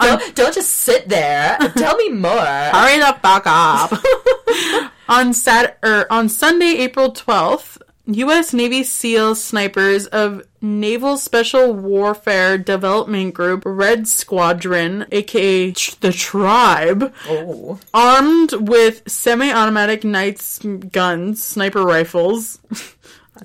[0.01, 1.59] don't, don't just sit there.
[1.77, 2.31] Tell me more.
[2.39, 3.93] Hurry the fuck up.
[5.09, 8.53] on Sat or on Sunday, April twelfth, U.S.
[8.53, 17.81] Navy SEAL snipers of Naval Special Warfare Development Group Red Squadron, aka the Tribe, Oh.
[17.95, 22.59] armed with semi-automatic Knight's guns, sniper rifles.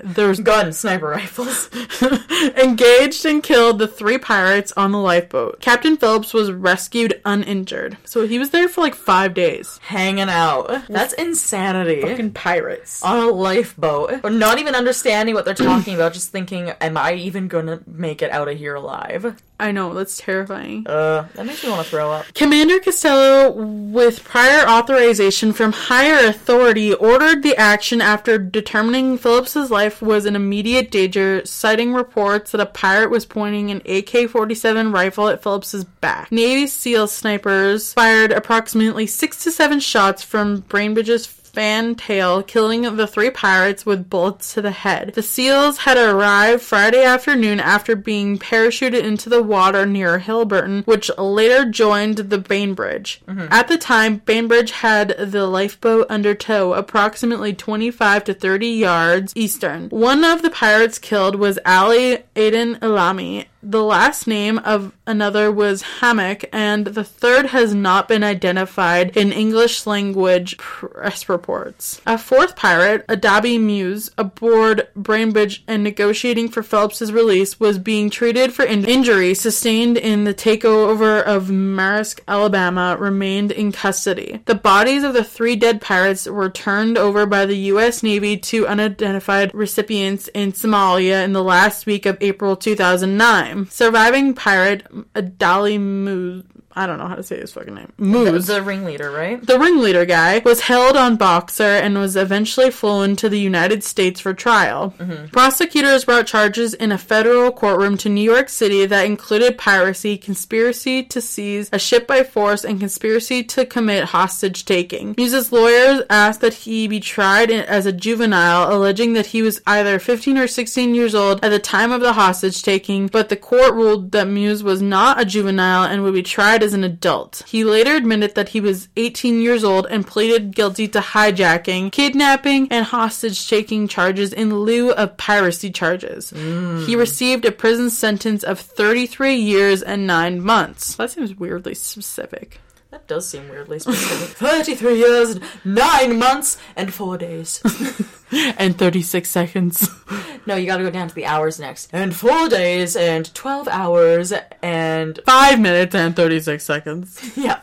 [0.03, 1.69] There's Gun sniper rifles.
[2.57, 5.59] engaged and killed the three pirates on the lifeboat.
[5.61, 7.97] Captain Phillips was rescued uninjured.
[8.05, 9.79] So he was there for like five days.
[9.83, 10.87] Hanging out.
[10.87, 12.01] That's insanity.
[12.01, 13.03] Fucking pirates.
[13.03, 17.13] on a lifeboat, or not even understanding what they're talking about, just thinking, "Am I
[17.13, 20.87] even gonna make it out of here alive?" I know, that's terrifying.
[20.87, 22.33] Uh, that makes me want to throw up.
[22.33, 30.01] Commander Costello, with prior authorization from higher authority, ordered the action after determining Phillips's life
[30.01, 35.43] was in immediate danger, citing reports that a pirate was pointing an AK-47 rifle at
[35.43, 36.31] Phillips's back.
[36.31, 43.29] Navy SEAL snipers fired approximately six to seven shots from Bainbridge's fantail, killing the three
[43.29, 45.13] pirates with bullets to the head.
[45.15, 51.11] The SEALs had arrived Friday afternoon after being parachuted into the water near Halyburton, which
[51.17, 53.21] later joined the Bainbridge.
[53.27, 53.47] Mm-hmm.
[53.51, 59.89] At the time, Bainbridge had the lifeboat under tow, approximately 25 to 30 yards astern.
[59.89, 63.45] One of the pirates killed was Ali Aden Ilami.
[63.61, 69.33] The last name of another was Hammock, and the third has not been identified in
[69.33, 71.99] English language press reports.
[72.05, 78.53] A fourth pirate, Adabi Muse, aboard Bainbridge and negotiating for Phelps's release, was being treated
[78.53, 84.39] for in- injury sustained in the takeover of Maersk, Alabama, remained in custody.
[84.45, 88.03] The bodies of the three dead pirates were turned over by the U.S.
[88.03, 93.48] Navy to unidentified recipients in Somalia in the last week of April 2009.
[93.69, 96.43] Surviving pirate Adali Moose,
[96.75, 98.45] I don't know how to say his fucking name, The, Moose.
[98.47, 99.43] the ringleader, right?
[99.43, 104.19] The ringleader guy was held on Boxer and was eventually flown to the United States
[104.19, 104.93] for trial.
[104.99, 105.27] Mm-hmm.
[105.27, 111.01] Prosecutors brought charges in a federal courtroom to New York City that included piracy, conspiracy
[111.03, 115.15] to seize a ship by force, and conspiracy to commit hostage taking.
[115.17, 119.97] Muse's lawyers asked that he be tried as a juvenile, alleging that he was either
[119.97, 123.73] 15 or 16 years old at the time of the hostage taking, but the court
[123.73, 127.43] ruled that Muse was not a juvenile and would be tried as an adult.
[127.47, 132.67] He later admitted that he was 18 years old and pleaded guilty to hijacking, kidnapping,
[132.71, 136.31] and hostage taking charges in lieu of piracy charges.
[136.31, 136.85] Mm.
[136.85, 140.95] He received a prison sentence of 33 years and 9 months.
[140.95, 142.59] That seems weirdly specific.
[142.91, 144.29] That does seem weirdly specific.
[144.37, 147.61] 33 years, 9 months, and 4 days.
[148.31, 149.89] And 36 seconds.
[150.45, 151.89] no, you gotta go down to the hours next.
[151.91, 157.31] And 4 days, and 12 hours, and 5 minutes and 36 seconds.
[157.35, 157.59] yeah.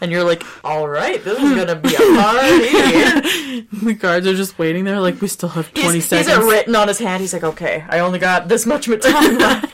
[0.00, 3.60] And you're like, alright, this is gonna be a party.
[3.84, 6.28] The guards are just waiting there like we still have 20 he's, seconds.
[6.28, 7.20] he's it written on his hand.
[7.20, 9.73] He's like, okay, I only got this much time left.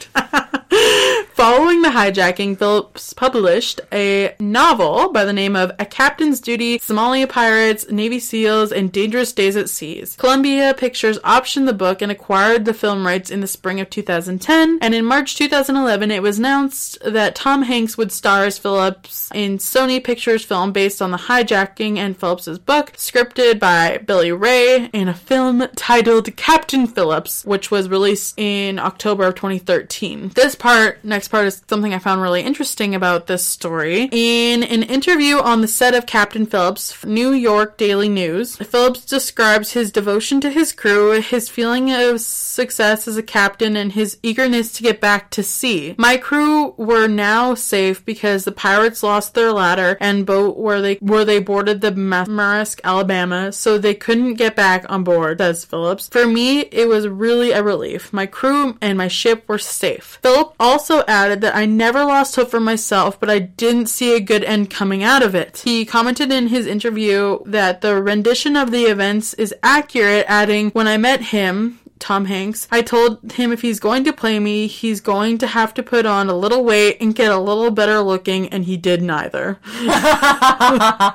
[1.40, 7.26] Following the hijacking, Phillips published a novel by the name of A Captain's Duty, Somalia
[7.26, 10.16] Pirates, Navy SEALs, and Dangerous Days at Seas.
[10.16, 14.80] Columbia Pictures optioned the book and acquired the film rights in the spring of 2010,
[14.82, 19.56] and in March 2011 it was announced that Tom Hanks would star as Phillips in
[19.56, 25.08] Sony Pictures film based on the hijacking and Phillips's book, scripted by Billy Ray, in
[25.08, 30.32] a film titled Captain Phillips, which was released in October of 2013.
[30.34, 34.08] This part, next part is something I found really interesting about this story.
[34.12, 39.72] In an interview on the set of Captain Phillips, New York Daily News, Phillips describes
[39.72, 44.72] his devotion to his crew, his feeling of success as a captain, and his eagerness
[44.72, 45.94] to get back to sea.
[45.98, 50.94] My crew were now safe because the pirates lost their ladder and boat where they
[50.96, 56.08] where they boarded the Maersk, Alabama, so they couldn't get back on board, says Phillips.
[56.08, 58.12] For me, it was really a relief.
[58.12, 60.18] My crew and my ship were safe.
[60.22, 64.20] Philip also added that I never lost hope for myself, but I didn't see a
[64.20, 65.62] good end coming out of it.
[65.64, 70.88] He commented in his interview that the rendition of the events is accurate, adding, When
[70.88, 72.66] I met him, Tom Hanks.
[72.70, 76.06] I told him if he's going to play me, he's going to have to put
[76.06, 79.58] on a little weight and get a little better looking, and he did neither.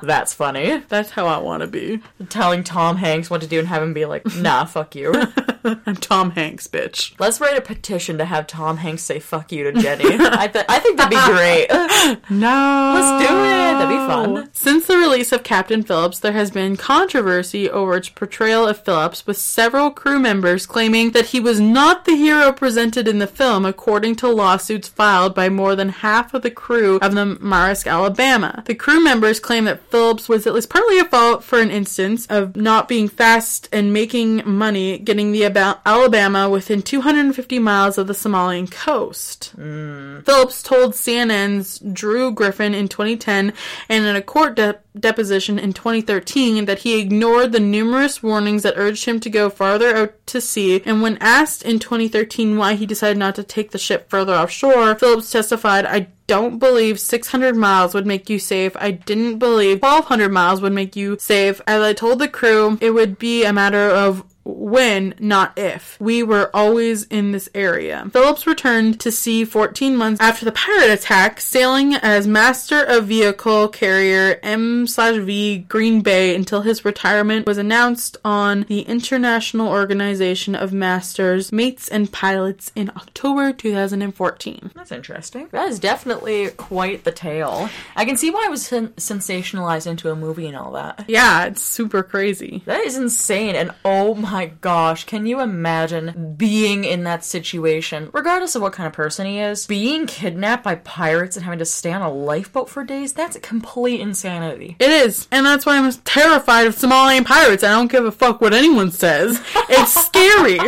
[0.02, 0.82] That's funny.
[0.88, 2.00] That's how I want to be.
[2.28, 5.12] Telling Tom Hanks what to do and have him be like, nah, fuck you.
[5.86, 7.14] I'm Tom Hanks, bitch.
[7.18, 10.04] Let's write a petition to have Tom Hanks say fuck you to Jenny.
[10.06, 11.66] I, th- I think that'd be great.
[12.30, 12.92] no.
[12.94, 13.66] Let's do it.
[13.76, 14.48] That'd be fun.
[14.52, 19.26] Since the release of Captain Phillips, there has been controversy over its portrayal of Phillips,
[19.26, 23.64] with several crew members claiming that he was not the hero presented in the film,
[23.64, 28.62] according to lawsuits filed by more than half of the crew of the Maersk, Alabama.
[28.66, 32.26] The crew members claim that Phillips was at least partly at fault for an instance
[32.26, 38.12] of not being fast and making money getting the Alabama within 250 miles of the
[38.12, 39.54] Somalian coast.
[39.56, 40.24] Mm.
[40.24, 43.52] Phillips told CNN's Drew Griffin in 2010
[43.88, 48.74] and in a court de- deposition in 2013 that he ignored the numerous warnings that
[48.76, 52.86] urged him to go farther out to sea and when asked in 2013 why he
[52.86, 57.94] decided not to take the ship further offshore, Phillips testified, I don't believe 600 miles
[57.94, 58.76] would make you safe.
[58.76, 61.60] I didn't believe 1200 miles would make you safe.
[61.66, 65.98] As I told the crew, it would be a matter of when, not if.
[66.00, 68.08] We were always in this area.
[68.12, 73.68] Phillips returned to sea 14 months after the pirate attack, sailing as master of vehicle
[73.68, 81.52] carrier M/V Green Bay until his retirement was announced on the International Organization of Masters,
[81.52, 84.70] Mates, and Pilots in October 2014.
[84.74, 85.48] That's interesting.
[85.50, 87.68] That is definitely quite the tale.
[87.96, 91.04] I can see why it was sen- sensationalized into a movie and all that.
[91.08, 92.62] Yeah, it's super crazy.
[92.66, 93.56] That is insane.
[93.56, 98.74] And oh my my gosh, can you imagine being in that situation, regardless of what
[98.74, 102.12] kind of person he is, being kidnapped by pirates and having to stay on a
[102.12, 103.14] lifeboat for days?
[103.14, 104.76] That's complete insanity.
[104.78, 105.26] It is.
[105.30, 107.64] And that's why I'm terrified of Somalian pirates.
[107.64, 109.42] I don't give a fuck what anyone says.
[109.70, 110.58] It's scary.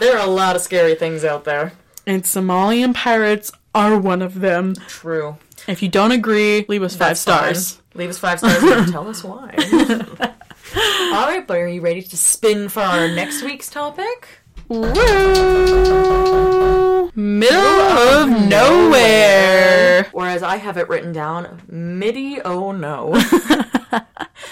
[0.00, 1.74] there are a lot of scary things out there.
[2.08, 4.74] And Somalian pirates are one of them.
[4.88, 5.36] True.
[5.68, 7.72] If you don't agree, leave us five That's stars.
[7.74, 7.82] Fine.
[7.94, 10.32] Leave us five stars and tell us why.
[11.14, 14.28] All right, but are you ready to spin for our next week's topic?
[14.68, 14.82] Woo!
[17.14, 20.10] Middle of nowhere.
[20.12, 23.14] Or as I have it written down, midi oh no.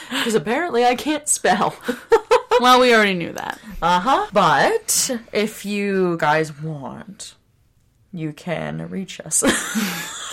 [0.09, 1.77] Because apparently I can't spell.
[2.61, 3.59] well, we already knew that.
[3.83, 4.27] Uh huh.
[4.33, 7.35] But if you guys want,
[8.13, 9.43] you can reach us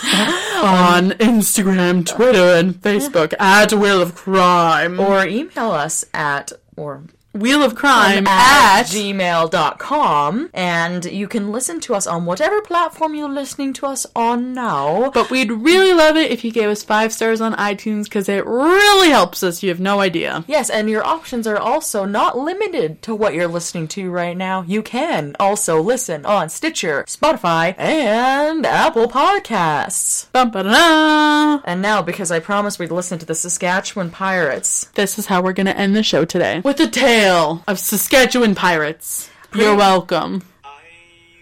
[0.62, 4.98] on Instagram, Twitter, and Facebook at Wheel of Crime.
[4.98, 7.02] Or email us at, or
[7.34, 10.50] Wheel of Crime at, at gmail.com.
[10.52, 15.10] And you can listen to us on whatever platform you're listening to us on now.
[15.10, 18.44] But we'd really love it if you gave us five stars on iTunes because it
[18.44, 19.62] really helps us.
[19.62, 20.44] You have no idea.
[20.46, 24.62] Yes, and your options are also not limited to what you're listening to right now.
[24.62, 30.30] You can also listen on Stitcher, Spotify, and Apple Podcasts.
[30.32, 31.62] Bum-ba-da.
[31.64, 35.54] And now, because I promised we'd listen to the Saskatchewan Pirates, this is how we're
[35.54, 36.60] going to end the show today.
[36.62, 39.30] With a tale tale of Saskatchewan pirates.
[39.54, 40.42] You're welcome.
[40.64, 40.82] I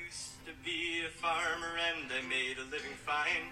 [0.05, 3.49] used to be a farmer and I made a living fine.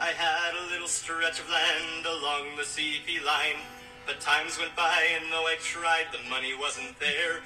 [0.00, 3.62] I had a little stretch of land along the CP line.
[4.04, 7.38] But times went by and though I tried, the money wasn't there.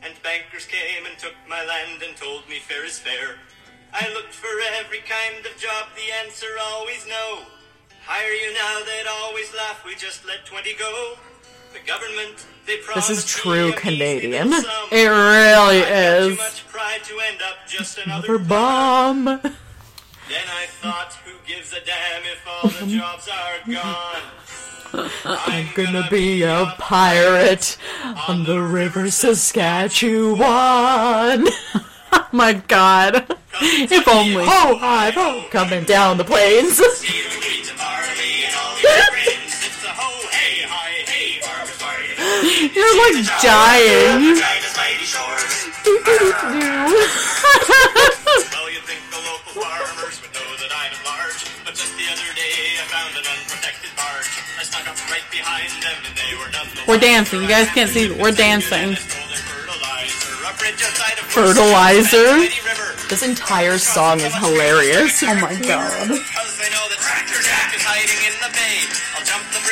[0.00, 3.36] And bankers came and took my land and told me fair is fair.
[3.92, 7.44] I looked for every kind of job, the answer always no.
[8.08, 11.18] Hire you now, they'd always laugh, we just let 20 go.
[11.74, 12.46] The government
[12.94, 14.52] this is true Canadian.
[14.90, 16.62] It really is.
[18.04, 19.24] Another bomb.
[19.24, 24.22] Then I thought, who gives a damn if all the jobs are gone?
[25.24, 27.76] I'm gonna be a pirate
[28.28, 30.40] on the river Saskatchewan.
[32.12, 33.36] oh my god.
[33.60, 34.44] If only.
[34.46, 36.80] Oh, ho, coming down the plains.
[42.74, 44.34] You're like dying.
[44.34, 44.50] well,
[48.70, 52.82] you think the local farmers would know that I'm large, but just the other day
[52.82, 54.26] I found an unprotected barge.
[54.58, 56.46] I up right behind them and they were.
[56.88, 57.42] We're dancing.
[57.42, 58.10] You guys can't see.
[58.12, 58.96] We're dancing.
[61.28, 62.48] Fertilizer.
[63.08, 65.22] This entire song is hilarious.
[65.22, 66.18] Oh my god.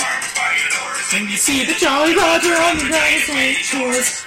[1.12, 4.24] When you see the Jolly Roger on the United Lake shores.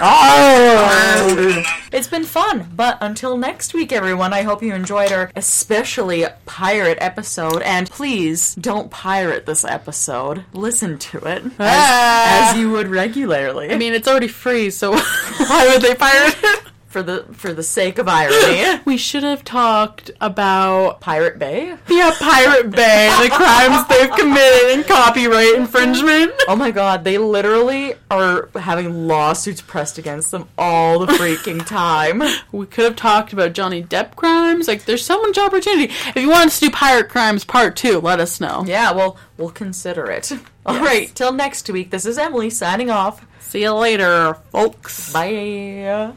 [0.00, 1.64] Oh!
[2.04, 6.98] It's been fun, but until next week, everyone, I hope you enjoyed our especially pirate
[7.00, 7.62] episode.
[7.62, 10.44] And please don't pirate this episode.
[10.52, 12.50] Listen to it as, Ah.
[12.50, 13.70] as you would regularly.
[13.70, 14.92] I mean, it's already free, so
[15.38, 16.60] why would they pirate it?
[16.94, 21.76] For the for the sake of irony, We should have talked about Pirate Bay.
[21.88, 26.32] yeah, Pirate Bay, the crimes they've committed and copyright infringement.
[26.46, 32.22] Oh my god, they literally are having lawsuits pressed against them all the freaking time.
[32.52, 34.68] We could have talked about Johnny Depp crimes.
[34.68, 35.92] Like, there's so much opportunity.
[35.92, 38.62] If you want us to do Pirate Crimes Part 2, let us know.
[38.68, 40.30] Yeah, well, we'll consider it.
[40.64, 41.90] All right, till next week.
[41.90, 43.26] This is Emily signing off.
[43.40, 45.12] See you later, folks.
[45.12, 46.12] Bye.